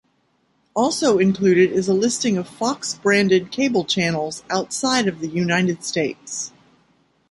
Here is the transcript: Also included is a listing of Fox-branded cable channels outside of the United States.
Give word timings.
Also 0.75 1.19
included 1.19 1.71
is 1.71 1.87
a 1.87 1.93
listing 1.93 2.35
of 2.35 2.47
Fox-branded 2.49 3.51
cable 3.51 3.85
channels 3.85 4.41
outside 4.49 5.07
of 5.07 5.19
the 5.19 5.27
United 5.29 5.83
States. 5.83 6.51